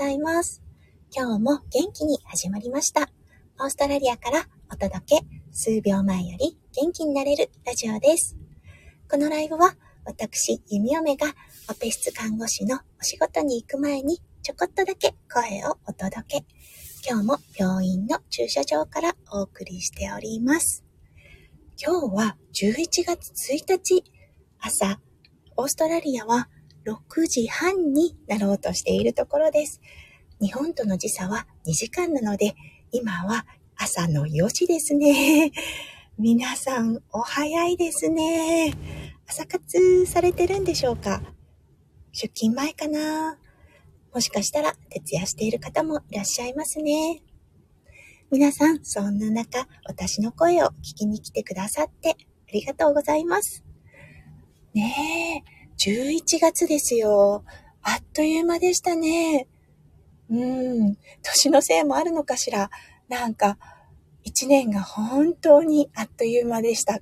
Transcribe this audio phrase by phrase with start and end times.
[0.00, 0.62] ざいます。
[1.14, 3.10] 今日も元気に始まりました。
[3.58, 8.34] オーストラリアからお届け、数秒前より元気になれるラジオです。
[9.10, 9.76] このライブは、
[10.06, 11.26] 私、弓嫁が
[11.68, 16.44] オペ室看護師のお仕事に行く前にちょこっとだけ声をお届け。
[17.06, 20.82] 今日も病院の駐車場からお送りしております。
[21.76, 24.02] 今日は11月1日
[24.60, 24.98] 朝、
[25.58, 26.48] オーストラリアは
[26.84, 29.80] 6時半になろうとしているところです。
[30.40, 32.54] 日本との時差は2時間なので、
[32.92, 35.52] 今は朝の4時ですね。
[36.18, 38.74] 皆さんお早いですね。
[39.26, 41.22] 朝活されてるんでしょうか？
[42.12, 43.38] 出勤前かな？
[44.12, 47.22] もしかしたら徹夜している方もいらっしゃいますね。
[48.30, 53.64] 皆さん、そんな中、私の声を聞きに来てくださってありがとうございます。
[54.74, 57.42] ねえ、11月ですよ。
[57.80, 59.48] あっという間でしたね。
[60.28, 62.70] うん、年のせいもあるのかしら。
[63.08, 63.56] なんか、
[64.22, 67.00] 一年が本当にあっという間でした。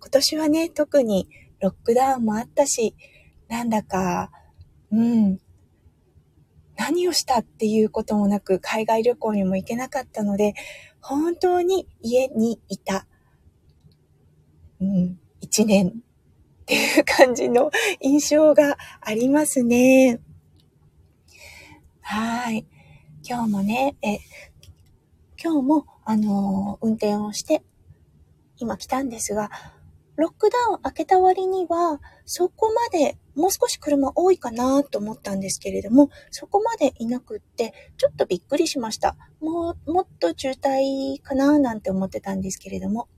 [0.00, 2.94] 今年はね、特にロックダウンもあったし、
[3.48, 4.30] なんだか、
[4.92, 5.40] うん、
[6.76, 10.54] 何をしたっていうこともなく海外旅行にも行けなかったので、
[11.00, 13.08] 本当に家にいた、
[14.80, 16.04] うん、一年
[16.72, 17.70] っていう感じの
[18.00, 20.20] 印象がありますね。
[22.00, 22.66] はい。
[23.22, 24.20] 今日もね、え、
[25.42, 27.62] 今日も、あの運転をして、
[28.56, 29.50] 今来たんですが、
[30.16, 39.16] ロックダウン開けた割には、そこまで、もう少し車多いかなと思ったんですけれども、そこまでいなくって、ちょっとびっくりしました。
[39.40, 43.08] もう、もっと渋滞かななんて思ってたんですけれども。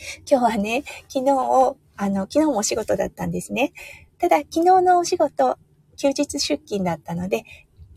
[0.30, 3.72] 今日はね、昨日を、あの、昨日もお仕事だったんですね。
[4.18, 5.58] ただ、昨日のお仕事、
[5.96, 7.44] 休日出勤だったので、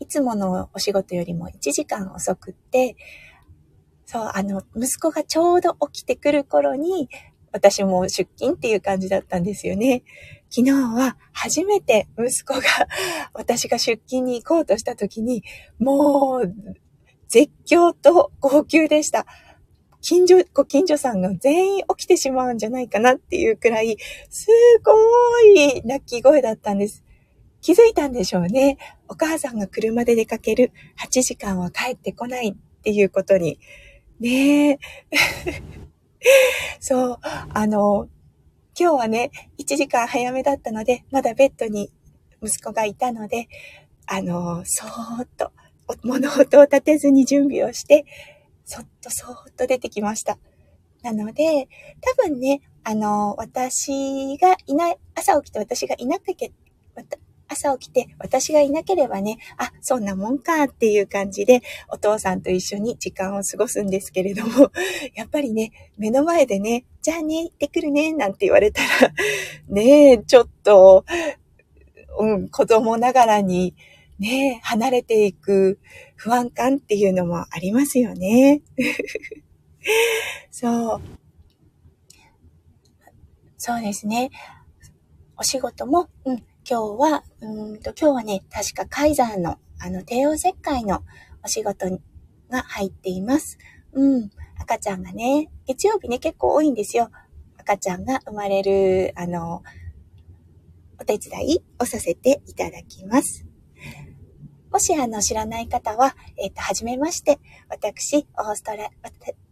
[0.00, 2.96] いつものお仕事よりも1時間遅くって、
[4.06, 7.08] そう、あの、息子がちょうど起きてくる頃に、
[7.52, 10.02] 私も出勤っていう感じだったんですよね。
[10.50, 12.62] 昨日は初めて息子が
[13.32, 15.44] 私が出勤に行こうとした時に、
[15.78, 16.54] もう
[17.28, 19.24] 絶叫と号泣でした。
[20.04, 23.96] 近所、ご近所さんが全員起きてしまうんじゃないかなっていうくらい、
[24.28, 24.48] す
[24.84, 24.92] ご
[25.56, 27.02] い泣き声だったんです。
[27.62, 28.76] 気づいたんでしょうね。
[29.08, 30.72] お母さんが車で出かける
[31.02, 33.58] 8時間は帰ってこないっていうことに。
[34.20, 34.78] ねえ。
[36.80, 38.10] そう、あの、
[38.78, 41.90] 今日はね、1時間早めだったので、まだベッドに
[42.42, 43.48] 息子がいたので、
[44.04, 45.50] あの、そーっと、
[46.02, 48.04] 物音を立てずに準備をして、
[48.64, 50.38] そっとそーっと出てきました。
[51.02, 51.68] なので、
[52.00, 56.48] 多分ね、あの、私がいない、朝起きて私がいなきゃ
[57.48, 64.70] 朝起きて私がいなければね、あ、そんなもんかっていう感じでお父さんと一緒に時間を過ごすんですけれども、
[65.14, 69.12] やっぱりね、目の前でね、じゃあね、行ってくるね、なんて言われたら、
[69.68, 71.04] ねえ、ちょっと、
[72.18, 73.74] うん、子供ながらに、
[74.18, 75.80] ね、離れていく
[76.16, 78.62] 不安感っていうのもありますよね。
[80.50, 81.00] そう。
[83.56, 84.30] そうですね。
[85.36, 91.02] お仕事も、うん、今日は、うんと、今日はね、確かカイザーの、あの、帝王切開の
[91.42, 91.86] お仕事
[92.50, 93.58] が入っています。
[93.92, 94.30] うん。
[94.58, 97.10] 赤ちゃんがね、月曜日ね、結構多いんですよ。
[97.58, 99.62] 赤ちゃんが生まれる、あの、
[101.00, 103.46] お手伝いをさせていただきます。
[104.74, 107.38] もし、あの、知らない方は、えっ、ー、と、はじめまして。
[107.68, 108.90] 私、オーストラ、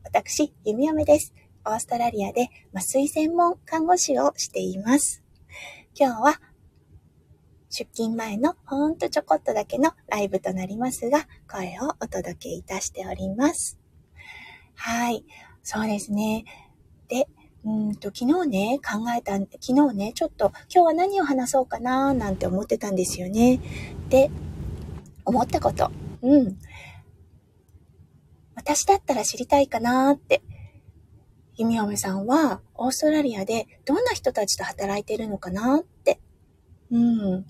[0.03, 1.33] 私、弓嫁です。
[1.65, 5.23] オーストラリアで麻酔専門看護師をしています。
[5.95, 6.41] 今日は
[7.71, 13.79] 出勤前のほんとちょこっとだけのライブとなりますが、声をお届けいたしております。
[14.75, 15.25] はい。
[15.63, 16.45] そうですね。
[17.07, 17.29] で、
[17.65, 23.61] うんと、昨日ね、考えた、昨日ね、ちょっと今日は何を話そうかななんて思ってたんですよね。
[24.09, 24.33] で、
[25.25, 25.91] 思ったこと。
[26.23, 26.59] うん。
[28.55, 30.43] 私だったら知りたいかなって。
[31.57, 36.19] ゆみおめさんはオーストラリアでどんな人たちと働いてるのかなって
[36.93, 37.47] うん。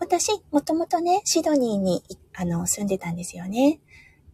[0.00, 2.02] 私、もともとね、シドニーに、
[2.34, 3.80] あの、住んでたんですよね。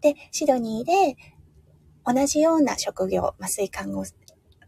[0.00, 1.16] で、シドニーで、
[2.06, 4.00] 同じような職業、麻酔看護、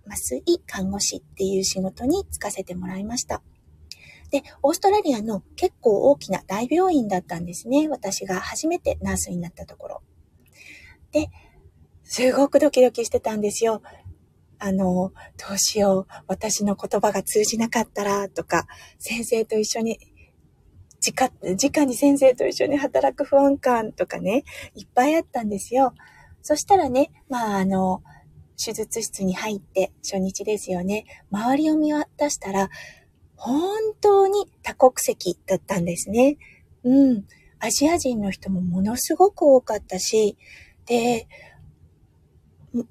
[0.06, 3.42] 麻酔看護師っていう仕事に就かせてもらいました。
[4.32, 7.88] で、オーストラリアの結構大きな大病院だったんですね。
[7.88, 10.02] 私が初めてナースになったところ。
[11.12, 11.28] で、
[12.02, 13.82] すごくドキドキしてたんですよ。
[14.58, 18.66] あの、どうしよう、私の言葉が通じなかったら、とか、
[18.98, 19.98] 先生と一緒に
[21.04, 24.44] 直、直に先生と一緒に働く不安感とかね、
[24.74, 25.92] いっぱいあったんですよ。
[26.40, 28.02] そしたらね、まあ、あの、
[28.64, 31.04] 手術室に入って初日ですよね。
[31.30, 32.70] 周りを見渡したら、
[33.44, 36.36] 本当に多国籍だったんですね。
[36.84, 37.24] うん。
[37.58, 40.36] アジア人の人もものすごく多かったし、
[40.86, 41.26] で、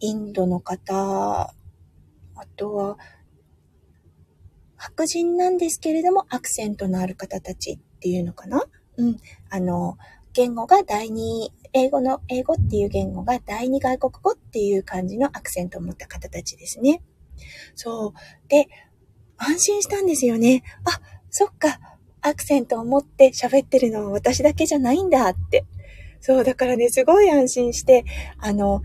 [0.01, 1.53] インドの方、
[2.35, 2.97] あとは、
[4.75, 8.65] 白人なんですけれども、アクセントのある方たちっていうのかな？
[8.97, 9.17] うん。
[9.49, 9.97] あの、
[10.33, 17.01] 言語が第二、英語の、英語っていう言語が第二外国語っていう感じのアクセントを持った方たちですね。
[17.73, 18.13] そう。
[18.49, 18.67] で、
[19.41, 20.63] 安心したんですよね。
[20.85, 21.79] あ、そっか。
[22.21, 25.65] アクセントを持って喋ってるのは私だけじゃないんだって。
[26.19, 28.05] そう、だからね、すごい安心して、
[28.37, 28.83] あの、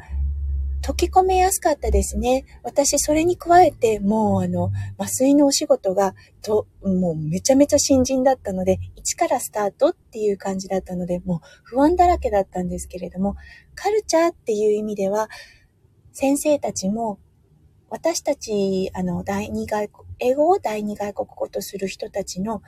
[0.82, 2.46] 溶き込めやすかったですね。
[2.62, 13.36] 私、それに加えて、もう、あの、麻酔のお仕事が、と、もうめちゃめちゃ新人だったので、一からスタートっていう感じだったので、もう不安だらけだったんですけれども、
[13.74, 15.28] カルチャーっていう意味では、
[16.12, 17.18] 先生たちも、
[17.90, 22.62] 私たち、あの、第二外国、英語を第二外国語とする人たちの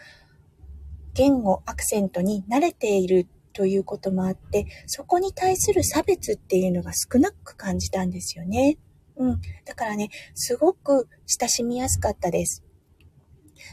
[1.14, 8.78] 言語、アクセントに慣れているということもあって、そこに対する差別っていうのが少なく感じたんですよね。
[9.16, 9.40] うん。
[9.64, 12.62] だからね、すごく親しみやすかったです。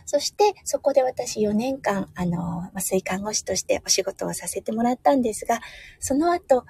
[0.05, 5.61] そして、そこで私4年間、あの、麻酔看護師としてお仕事をさせてもらったんですが、
[5.99, 6.65] その後、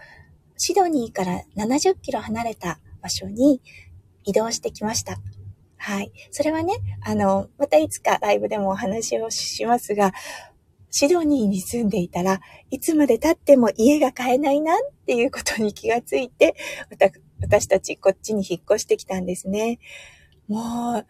[0.57, 3.61] シドニーから70キロ離れた場所に
[4.23, 5.19] 移動してきました。
[5.85, 6.11] はい。
[6.31, 10.13] それはね、あの、またいつかライブでもお話をしますが、
[10.89, 12.41] シドニーに住んでいたら
[12.71, 16.55] いつまで経っても家が買えないなっていうことに気がついて、
[17.39, 19.77] 私たちこっちに引っ越してきたんですね。
[20.47, 21.05] もう、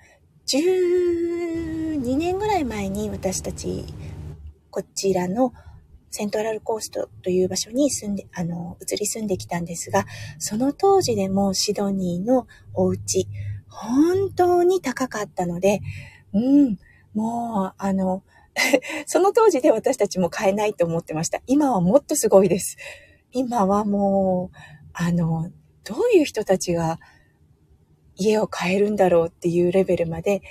[0.46, 3.86] 12年ぐらい前に私たち、
[4.72, 5.54] こちらの
[6.12, 10.06] セントラルコーストという場所に住んで、あの、移り住んできたんですが、
[10.38, 13.26] その当時でもシドニーのお家、
[13.76, 15.82] 本当に高かったので、
[16.34, 16.78] うん、
[17.14, 18.24] もう、あの、
[19.06, 21.42] その当時で私たちも買えないと思ってました。
[21.46, 22.78] 今はもっとすごいです。
[23.32, 24.58] 今はもう、
[24.94, 25.52] あの、
[25.84, 27.00] どういう人たちが
[28.16, 30.42] 家を買えるんだろうっていうレベルまで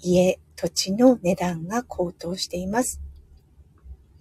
[0.00, 3.02] 家、土地の値段が高騰しています。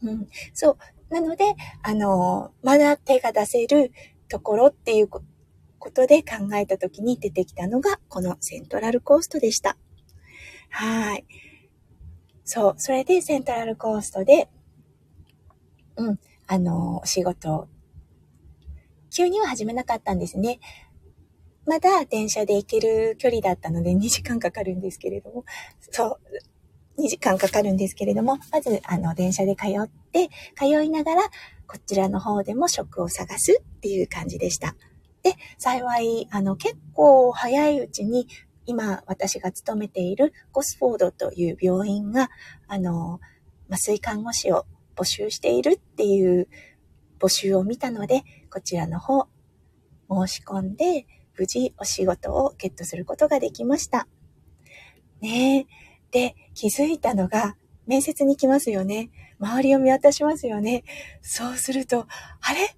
[0.04, 0.28] うん。
[0.54, 0.78] そう。
[1.14, 3.92] なので、あの、まだ手が出せる
[4.28, 5.10] ところっていう
[5.82, 9.76] ことで考えたときに出てきたのが、このセントラルコーストでした。
[10.70, 11.26] はい。
[12.46, 12.74] そう。
[12.78, 14.48] それでセントラルコーストで、
[15.98, 17.68] うん、あの、お仕事を、
[19.10, 20.60] 急には始めなかったんですね。
[21.66, 25.46] まだ電車で行ける距離だったので2時間かかるんですけれども、
[25.80, 26.20] そ
[26.98, 31.22] う、2時間かかるんですけれども、まず、あの、電車で通って、通いながら、
[31.68, 34.76] こちらの方でも職を探すっていう感じでした。
[35.24, 38.28] で、幸い、あの、結構早いうちに
[38.66, 42.30] 今私が勤めているゴスフォードという病院が、
[42.68, 43.20] あの、
[43.70, 44.66] 麻酔看護師を
[44.96, 46.48] 募集しているっていう
[47.20, 49.28] 募集を見たので、こちらの方、
[50.10, 51.06] 申し込んで、
[51.38, 54.08] 無事お仕事をゲットすることができました。
[55.22, 55.66] ねえ。
[56.12, 57.56] で、気づいたのが、
[57.88, 59.10] 面接に来ますよね。
[59.40, 60.84] 周りを見渡しますよね。
[61.22, 62.06] そうすると、
[62.42, 62.76] あれ？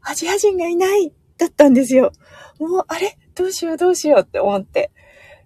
[0.00, 2.12] アジア人がいないだったんですよ。
[2.58, 3.16] もう、あれ？
[3.34, 4.90] どうしようどうしようって思って。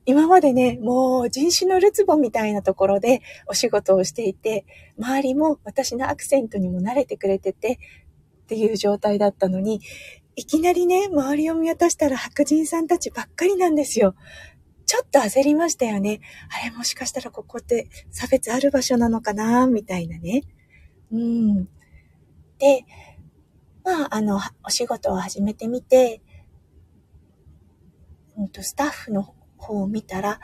[0.04, 4.64] 今までね、もう人種のるつぼみたいなところでお仕事をしていて、
[4.99, 7.78] 周りも私のアクセントにも慣れてくれてて
[8.44, 9.80] っていう状態だったのに、
[10.34, 14.14] いきなりね、周りを見渡したら白人さんたちばっかりなんですよ。
[14.87, 16.20] ちょっと焦りましたよね。
[16.50, 19.66] あれもしかしたらここって差別ある場所なのかな？
[19.66, 20.42] みたいなね。
[21.12, 21.64] うん。
[22.58, 22.84] で、
[23.84, 26.20] まあ、あの、お仕事を始めてみて、
[28.36, 30.40] うんと、スタッフの方を見たら、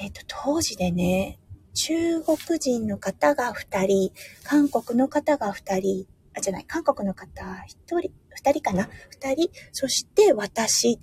[0.00, 1.38] えっ、ー、と、当時でね、
[1.74, 4.12] 中国人の方が2人、
[4.42, 8.88] 韓国の方が2人、あ、じゃない、韓国の方1人、2人かな
[9.20, 10.98] ?2 人、そして私、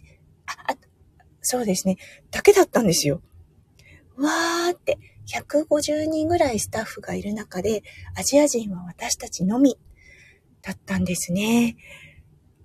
[0.45, 0.77] あ、あ、
[1.41, 1.97] そうですね、
[2.31, 3.21] だけだったんですよ。
[4.17, 4.97] わーって、
[5.27, 7.83] 150人ぐらいスタッフがいる中で、
[8.15, 9.77] アジア人は私たちのみ
[10.61, 11.75] だったんですね。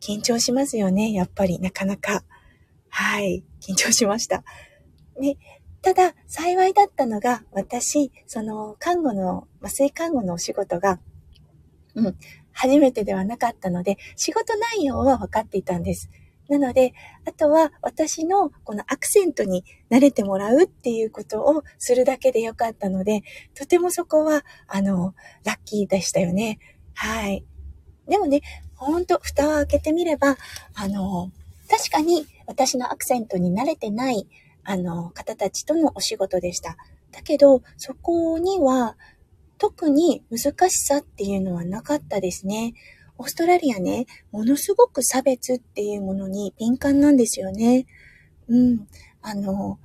[0.01, 2.25] 緊張しますよね、やっぱり、なかなか。
[2.89, 4.45] はい、緊張しました。
[5.19, 5.37] ね、
[5.83, 11.01] ただ、幸いだったのが、私、その、看護の、麻酔看護のお仕事が、
[11.95, 12.17] うん、
[12.53, 16.11] 初めてではなかったので、仕事内容は分かっていたんです。
[16.49, 16.93] なので、
[17.25, 23.23] あとは私のこのアクセントに慣れてもらうっていうことをするだけでよかったので、
[23.55, 26.59] とてもそこは、あの、ラッキーでしたよね。
[26.95, 27.45] はい。
[28.09, 28.41] でもね、
[28.77, 30.37] ほんと、蓋を開けてみれば、
[30.75, 31.31] あの、
[31.69, 34.27] 確かに私のアクセントに慣れてない、
[34.65, 36.77] あの、方たちとのお仕事でした。
[37.13, 38.97] だけど、そこには、
[39.59, 42.75] 特に難しさっていうのはなかったですね。
[43.19, 47.87] オーストラリアね、ものすごく差別っていうものに敏感なんですよね。
[48.49, 48.87] うん。
[49.23, 49.79] あの、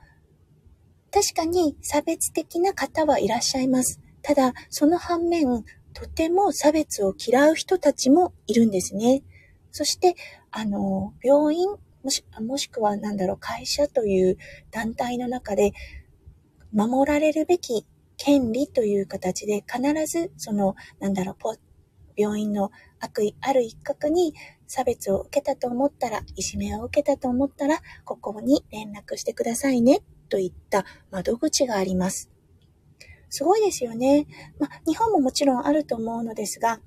[1.11, 3.99] 確かに差別的な方はいらっしゃいます。
[4.21, 5.63] ただ、その反面、
[5.93, 9.23] とても差別を嫌う人たちもいるんですね。
[9.71, 10.15] そして、
[10.51, 11.67] あの、病院、
[12.03, 14.37] もしもしくは何だろう、会社という
[14.71, 15.73] 団体の中で、
[16.73, 17.85] 守られるべき
[18.17, 21.35] 権利という形で必ず、その、なんだろう、
[22.15, 24.33] 病院の悪意ある一角に
[24.67, 32.30] 差別を受けたと思ったら、いじめを受けたと思ったら、ここに連絡してくださいね、といった窓口があります。
[33.31, 34.27] すごいですよね。
[34.59, 36.79] まあ、日本ももちろんあると思うのですが、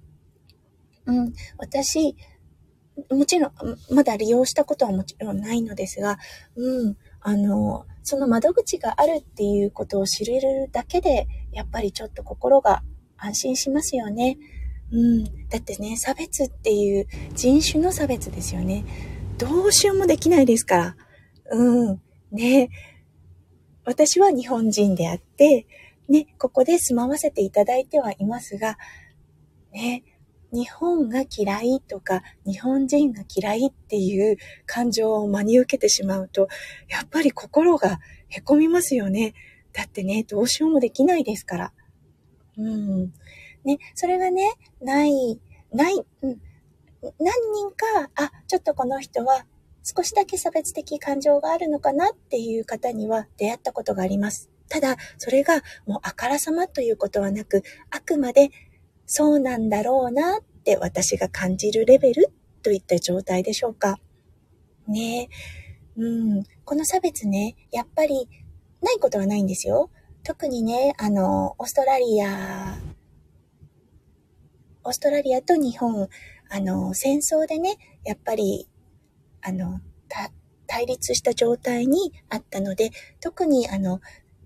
[1.07, 2.15] うん、私、
[3.11, 3.53] もちろん、
[3.91, 6.19] まだ利用したことはもちろんないのですが、
[6.55, 12.83] うん、あの、その窓口があるっていうことを知れるだけで、やっぱりちょっと心が
[13.17, 14.39] 安心しますよね。
[14.93, 15.25] うん。
[15.49, 18.85] だってね、差別っていう人種の差別ですよね。
[19.39, 20.97] どうしようもできないですから。
[21.51, 22.01] うん。
[22.31, 22.69] ね。
[23.85, 25.67] 私は日本人であって、
[26.09, 28.77] ね、ここで住まわせていただいてはいますが、
[29.73, 30.05] ね、
[30.53, 36.49] 日本が嫌いとか、日本人が嫌いっていう感情を真に受けてしまうと、
[36.89, 39.35] やっぱり心が凹みますよね。
[39.73, 41.73] だってね、どうしようもできないですから。
[42.57, 43.13] うん。
[43.65, 45.41] ね、それがね、ない、
[45.73, 46.41] ない、うん。
[47.03, 49.47] 何人か、あ、ちょっとこの人は
[49.83, 54.54] 少しだけ差別的感情があるのかなっていう方には出会ったことがあります。
[54.69, 58.51] ただ、それがもうあからさまということはなく、あくまで
[59.07, 63.99] そうなんだろうなって私が感じるレベルといった状態でしょうか。
[64.87, 65.29] ね
[65.97, 66.45] えうん。
[66.65, 68.29] この差別ね、やっぱり
[68.83, 69.91] ないことはないんですよ。
[70.23, 72.79] 特にね、あの、オーストラリア、
[74.85, 76.09] オーストラリアと日本、
[76.51, 78.69] あの、戦争でね、やっぱり、
[79.43, 79.81] あの、
[80.67, 82.91] 対立した状態にあったので、
[83.21, 84.01] 特にあの、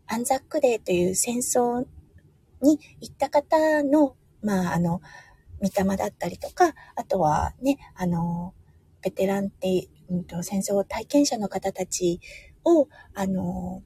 [0.09, 1.87] アンザックデーという戦争
[2.62, 5.00] に行った方のまあ、あの、
[5.61, 8.55] 御霊だったりとか、あとはね、あの、
[9.03, 12.21] ベテランって、うんと、戦争体験者の方たち
[12.65, 13.83] を、あの、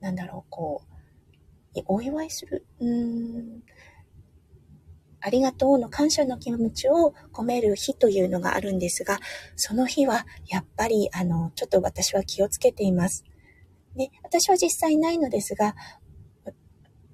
[0.00, 0.82] なんだろう、こ
[1.76, 3.62] う、お祝いする、うん、
[5.20, 9.20] ありがとうの感謝の気持ちを込める日というのがあるんですが、
[9.56, 13.24] その日はやっぱり、あの、ちょっと私は気をつけています。
[13.94, 15.74] ね、私は実際ないのですが、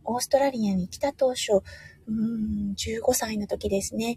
[0.04, 1.62] オーストラリアに来た当初、
[2.06, 4.16] うん、15歳の時ですね。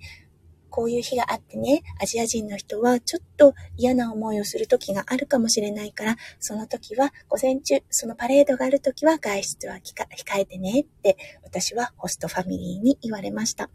[0.70, 10.06] こういう日があってね、アジア人の人はちょっと嫌な思いをする時があるかもしれないから、その時は午前中、そのパレードがある時は外出は控
[10.39, 13.70] えてねって私はホストファミリーに言われました。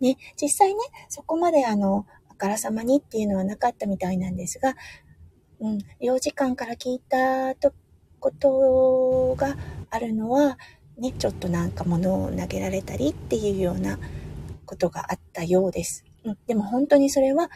[0.00, 4.74] ね、実際ね、そこまであの、あからさまにっていうのはなかったみたいなんですが、
[5.60, 7.72] うん、領事館から聞いたと
[8.22, 9.56] ことが
[9.90, 10.56] あるのは、
[10.96, 13.98] ね、ちょっとなんか物を投げられたりっていうような
[14.64, 16.04] ことがあったようです。
[16.24, 17.50] うん、でも本当にそれは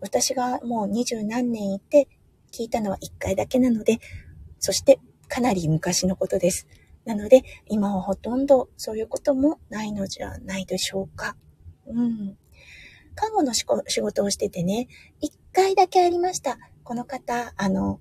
[0.00, 2.08] 私がもう二十何年いて
[2.52, 3.98] 聞いたのは一回だけなので、
[4.58, 4.98] そして
[5.28, 6.66] かなり昔のことです。
[7.04, 11.36] なので今はほとんどそういうこともないのじゃないでしょうか。
[11.86, 12.36] うん。
[13.14, 14.88] 看護の仕事をしててね、
[15.20, 16.58] 一回だけありました。
[16.82, 18.00] この方、あの、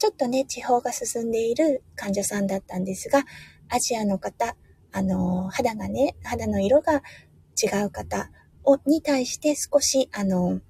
[0.00, 3.22] ちょっとね、地方が進んでいる患者さんだったんですが、
[3.68, 4.56] アジアの方、
[4.92, 7.02] あの、肌がね、肌の色が
[7.62, 8.30] 違う方
[8.64, 10.62] をに対して少し、あの、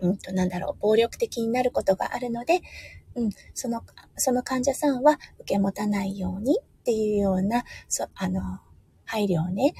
[0.00, 2.60] うんと、なんだろう、暴力的になることがあるので、
[3.14, 3.82] うん、その、
[4.16, 8.42] その患者さんは受け持たないようにっていうような、そ、あの、
[9.06, 9.72] 配慮をね、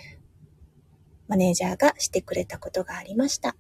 [1.29, 3.55] マネージャーがしてくれたことがありました。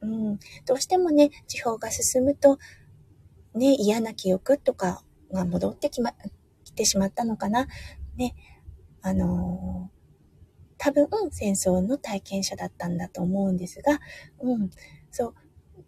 [0.00, 2.58] うん、どうしてもね、地方が進むと、
[3.54, 6.12] ね、嫌な記憶とかが戻ってきま、
[6.64, 7.66] 来てしまったのかな。
[8.16, 8.34] ね、
[9.02, 10.02] あのー、
[10.78, 14.00] 多分戦争の体験者だったんだと思うんですが、
[14.40, 14.70] うん、
[15.10, 15.34] そう。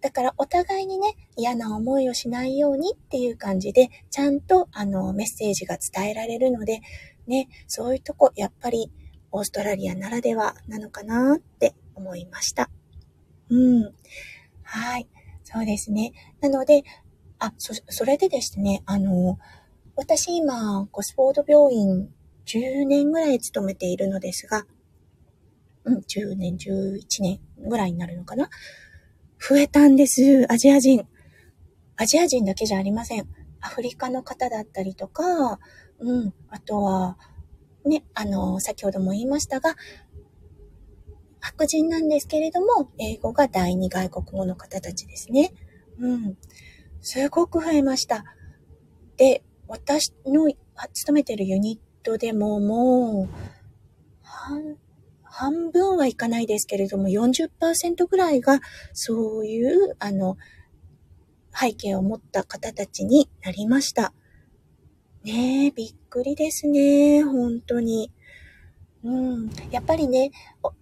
[0.01, 6.81] だからお互いにね、嫌な思いをしないようにっていう感じで、ちゃんとあのメッセージが伝えられるので、
[7.27, 8.93] ね、そういうとこ、やっぱり
[9.33, 12.71] オーストラリアならではなのかなって思いました。
[13.49, 13.95] うん。
[14.63, 15.09] はい。
[15.43, 16.13] そうですね。
[16.41, 16.83] なので、
[17.39, 19.39] あ、そ、それでですね、あの、
[19.97, 22.09] 私今、コスフォード病院
[22.47, 24.67] 10年ぐらい勤めているのですが、
[25.85, 28.49] うん、10年、11年ぐらいになるのかな？
[29.39, 30.47] 増えたんです。
[30.51, 31.07] アジア人。
[31.97, 33.29] アジア人だけじゃありません。
[33.61, 35.59] アフリカの方だったりとか、
[35.99, 37.19] うん、あとは、
[37.85, 39.77] ね、あの、先ほども言いましたが、
[41.41, 45.53] 白人なんですけれども、英語が第二外国語の方たちですね。
[45.99, 46.39] うん。
[47.05, 48.25] すごく増えました。
[49.19, 50.51] で、私の
[50.95, 53.29] 勤めてるユニットでももう、
[54.23, 54.79] 半、
[55.23, 58.61] 半分はいかないですけれども、40%ぐらいが、
[58.95, 60.39] そういう、あの、
[61.55, 64.15] 背景を持った方たちになりました。
[65.25, 67.23] ねえ、びっくりですね。
[67.23, 68.11] 本当に。
[69.05, 69.51] うん。
[69.71, 70.31] やっぱりね、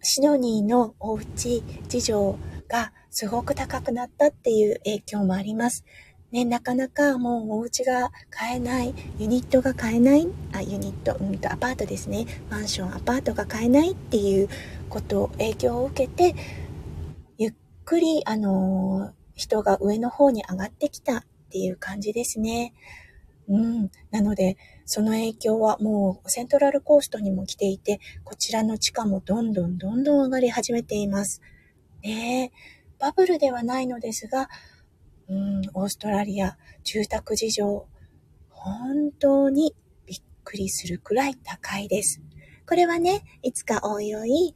[0.00, 2.38] シドニーのおうち事情
[2.68, 5.84] がすごく高くなったっていう影響もあります。
[6.32, 12.26] ね、なかなかもうお家が買えない、ユニットが買えない、あ、ユニット、うんとアパートですね。
[12.50, 14.48] マンション、アパートが買えないっていう
[14.88, 16.34] こと、影響を受けて、
[17.36, 22.72] ゆっくり、あの、人が上の方に上がってきたっていう感じですね。
[23.48, 23.90] うん。
[24.10, 31.42] なので、その影響はもうセントラルコーストにも来ていて、こちらの地価もどんどんどんどん上がり始めています。
[32.02, 32.52] ね
[32.98, 34.48] バブルではないのですが、
[35.28, 37.86] うん、オーストラリア、住宅事情、
[38.50, 39.74] 本当に
[40.06, 42.22] びっくりするくらい高いです。
[42.66, 44.54] これはね、いつかおいおい、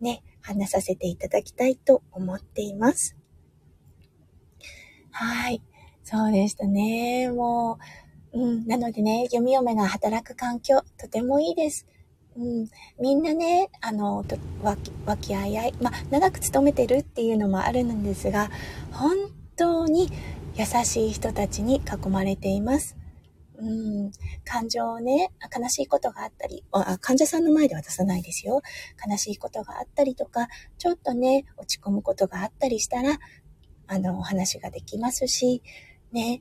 [0.00, 3.16] ね、話させていただきたいと思っています。
[5.10, 5.62] はい。
[6.02, 7.30] そうでしたね。
[7.30, 7.78] も
[8.32, 8.66] う、うん。
[8.66, 11.86] なのでね、読み嫁が働く環境、とてもいいです。
[12.36, 12.68] うん。
[13.00, 14.24] みんなね、あの、
[14.62, 15.74] わき、和気あいあい。
[15.80, 18.50] まあ、長く勤めてるっていうのもあるんですが、
[18.90, 19.16] 本
[19.56, 20.10] 当に
[20.56, 22.96] 優しい人たちに囲まれています。
[23.56, 24.10] うん、
[24.44, 28.62] 感情をね、悲しいことがあったりあ、患者さんの前では出さないですよ。
[29.08, 33.18] 悲しいことがあったりとか、ちょっとね、落ち込むことがあったりしたら、
[33.86, 35.62] あの、お話ができますし、
[36.12, 36.40] ね、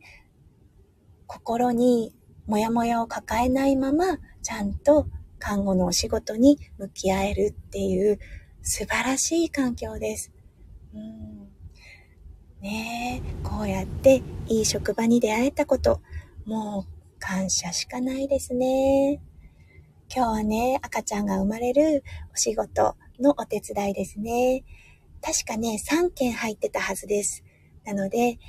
[1.28, 2.16] 心に
[2.48, 5.08] もやもやを抱えないまま、ちゃんと
[5.40, 8.20] 看護のお仕事に向き合えるっていう
[8.62, 10.32] 素晴らしい環境です。
[10.94, 11.43] うん
[12.64, 16.02] ねえ、こうやっていい職場に出会えたこと、
[16.46, 19.22] もう感謝しかないですね。
[20.10, 24.64] 今日はね、赤ちゃんが生まれるお仕事のお手伝いですね。
[25.22, 27.44] 確かね、3件入ってたはずです。
[27.84, 28.40] なので、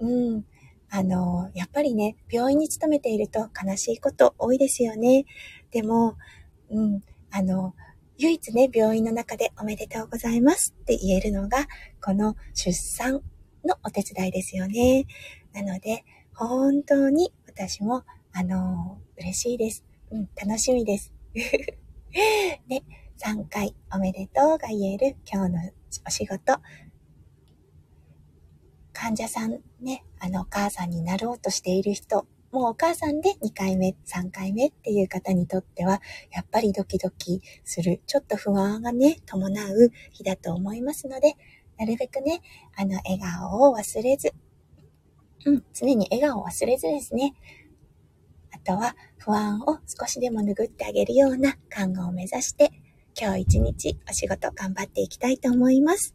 [0.00, 0.46] うん、
[0.88, 5.26] あの、やっぱりね、病院に勤めていると悲しいこと多いですよね。
[5.72, 6.16] でも、
[6.70, 7.74] うん、あの、
[8.16, 11.66] 唯一ね、病院の中でおめでとうございますって言えるのが、
[12.02, 13.20] この出産
[13.64, 15.06] のお手伝いですよね。
[15.52, 19.84] なので、本当に私も、あのー、嬉しいです。
[20.10, 21.12] うん、楽しみです。
[22.68, 22.82] ね、
[23.18, 25.72] 3回おめでとうが言える今日の
[26.06, 26.58] お仕事。
[28.92, 41.34] 患者さんね、あの、お母さんになろうとしている人、もうお母さんで2回目、3回目っていう方にとっては、やっぱりドキドキする、ちょっと不安がね、伴う日だと思いますので、
[41.78, 42.40] なるべくね、
[42.76, 44.32] あの、笑顔を忘れず、
[45.44, 47.34] うん、常に笑顔を忘れずですね。
[48.52, 52.70] あとは、不安を少しでも拭ってあげるような看護を目指して、
[53.20, 56.14] 今日一日お仕事頑張っていきたいと思います。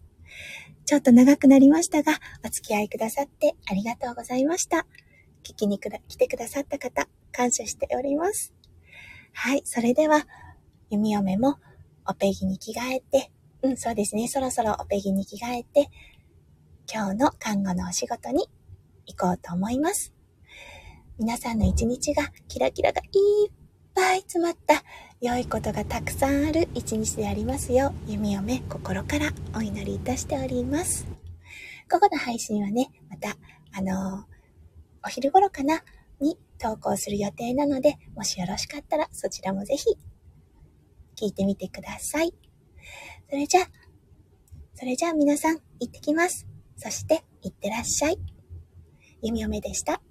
[0.85, 2.13] ちょっと長くなりましたが、
[2.45, 4.85] お付き合いくださってありがとうございました。
[5.43, 8.53] 聞きに来てくださった方、感謝しております。
[9.33, 10.25] はい、それでは、
[10.89, 11.57] 弓嫁も
[12.07, 13.32] おペギに着替えて、
[13.63, 14.27] うん、そうですね。
[14.27, 15.89] そろそろおペギに着替えて、
[16.93, 18.49] 今日の看護のお仕事に
[19.05, 20.13] 行こうと思います。
[21.17, 23.51] 皆さんの一日がキラキラがいっ
[23.95, 24.83] ぱい詰まった
[25.21, 31.07] 良いことがたくさんある一日でありますよう、弓嫁心からお祈りいたしております。
[31.89, 33.37] 午後の配信はね、また、
[33.71, 34.23] あのー、
[35.05, 35.83] お昼頃かな
[36.19, 39.85] に投稿する予定なので、もしよろしかったらそちらもぜひ
[41.15, 42.33] 聞いてみてください。
[43.33, 43.67] それじゃあ、
[44.75, 46.45] それじゃあ皆さん、行ってきます。
[46.77, 48.19] そして、行ってらっしゃい。
[49.23, 50.03] 弓嫁でした。